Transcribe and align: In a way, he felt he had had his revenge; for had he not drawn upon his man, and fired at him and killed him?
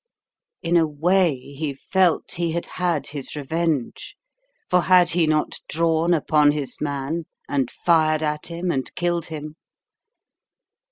In 0.63 0.77
a 0.77 0.87
way, 0.87 1.35
he 1.37 1.75
felt 1.75 2.31
he 2.31 2.53
had 2.53 2.65
had 2.65 3.05
his 3.05 3.35
revenge; 3.35 4.15
for 4.67 4.81
had 4.81 5.11
he 5.11 5.27
not 5.27 5.59
drawn 5.69 6.11
upon 6.11 6.53
his 6.53 6.81
man, 6.81 7.25
and 7.47 7.69
fired 7.69 8.23
at 8.23 8.47
him 8.47 8.71
and 8.71 8.95
killed 8.95 9.27
him? 9.27 9.57